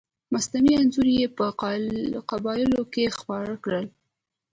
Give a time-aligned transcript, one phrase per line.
[0.33, 1.45] مصنوعي انځورونه یې په
[2.29, 3.85] قبایلو کې خپاره کړل.